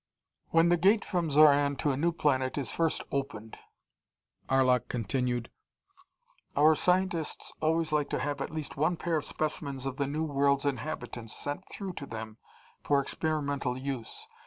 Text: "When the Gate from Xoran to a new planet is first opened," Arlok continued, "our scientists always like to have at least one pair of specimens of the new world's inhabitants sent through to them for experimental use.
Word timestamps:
"When 0.49 0.69
the 0.69 0.77
Gate 0.77 1.05
from 1.05 1.29
Xoran 1.29 1.77
to 1.77 1.91
a 1.91 1.95
new 1.95 2.11
planet 2.11 2.57
is 2.57 2.71
first 2.71 3.03
opened," 3.11 3.59
Arlok 4.49 4.87
continued, 4.87 5.51
"our 6.57 6.73
scientists 6.73 7.53
always 7.61 7.91
like 7.91 8.09
to 8.09 8.17
have 8.19 8.41
at 8.41 8.49
least 8.49 8.75
one 8.75 8.97
pair 8.97 9.17
of 9.17 9.25
specimens 9.25 9.85
of 9.85 9.97
the 9.97 10.07
new 10.07 10.23
world's 10.23 10.65
inhabitants 10.65 11.35
sent 11.37 11.65
through 11.71 11.93
to 11.97 12.07
them 12.07 12.39
for 12.83 12.99
experimental 12.99 13.77
use. 13.77 14.25